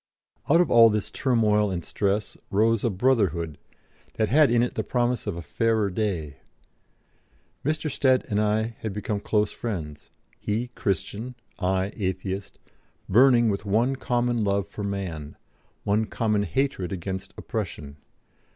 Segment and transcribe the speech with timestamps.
[0.49, 3.59] Out of all this turmoil and stress rose a Brotherhood
[4.15, 6.37] that had in it the promise of a fairer day.
[7.63, 7.87] Mr.
[7.87, 10.09] Stead and I had become close friends
[10.39, 12.57] he Christian, I Atheist,
[13.07, 15.37] burning with one common love for man,
[15.83, 17.97] one common hatred against oppression.